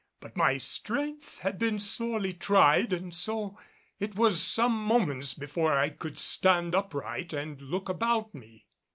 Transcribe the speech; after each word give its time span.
But 0.19 0.35
my 0.35 0.57
strength 0.57 1.37
had 1.37 1.59
been 1.59 1.77
sorely 1.77 2.33
tried 2.33 2.91
and 2.91 3.13
so 3.13 3.59
it 3.99 4.15
was 4.15 4.41
some 4.41 4.71
moments 4.73 5.35
before 5.35 5.77
I 5.77 5.89
could 5.89 6.17
stand 6.17 6.73
upright 6.73 7.33
and 7.33 7.61
look 7.61 7.87
about 7.87 8.33
me. 8.33 8.65